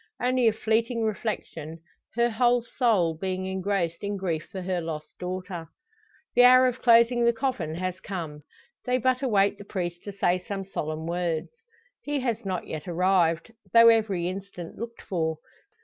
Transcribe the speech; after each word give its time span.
Only 0.19 0.47
a 0.47 0.51
fleeting 0.51 1.03
reflection, 1.03 1.77
her 2.15 2.31
whole 2.31 2.63
soul 2.63 3.13
being 3.15 3.45
engrossed 3.45 4.03
in 4.03 4.17
grief 4.17 4.47
for 4.51 4.63
her 4.63 4.81
lost 4.81 5.09
daughter. 5.19 5.67
The 6.33 6.43
hour 6.43 6.73
for 6.73 6.81
closing 6.81 7.23
the 7.23 7.31
coffin 7.31 7.75
has 7.75 7.99
come. 7.99 8.41
They 8.83 8.97
but 8.97 9.21
await 9.21 9.59
the 9.59 9.63
priest 9.63 10.03
to 10.05 10.11
say 10.11 10.39
some 10.39 10.63
solemn 10.63 11.05
words. 11.05 11.49
He 12.01 12.19
has 12.21 12.43
not 12.45 12.65
yet 12.65 12.87
arrived, 12.87 13.51
though 13.73 13.89
every 13.89 14.27
instant 14.27 14.75
looked 14.75 15.03
for. 15.03 15.37